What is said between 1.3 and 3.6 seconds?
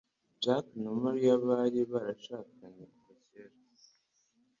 bari barashakanye kuva kera